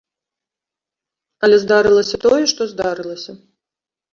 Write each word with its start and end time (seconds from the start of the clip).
Але 1.47 1.55
здарылася 1.65 2.17
тое, 2.27 2.41
што 2.55 2.61
здарылася. 2.73 3.31